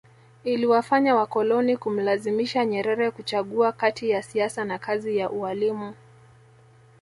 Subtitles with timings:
[0.43, 5.93] Iliwafanya wakoloni kumlazimisha Nyerere kuchagua kati ya siasa na kazi ya ualimu